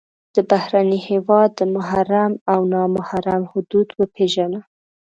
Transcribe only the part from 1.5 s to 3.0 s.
د محرم او نا